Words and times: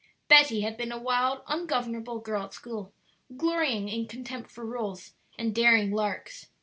Betty 0.29 0.61
had 0.61 0.77
been 0.77 0.91
a 0.91 0.97
wild, 0.97 1.43
ungovernable 1.47 2.21
girl 2.21 2.45
at 2.45 2.55
school, 2.55 2.91
glorying 3.37 3.87
in 3.87 4.07
contempt 4.07 4.49
for 4.49 4.65
rules 4.65 5.13
and 5.37 5.53
daring 5.53 5.91
"larks." 5.91 6.47